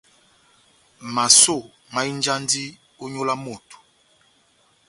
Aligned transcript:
Masó 1.15 1.57
mahinjandi 1.93 2.63
ó 3.03 3.05
nyolo 3.13 3.33
ya 3.35 3.39
moto. 3.45 3.77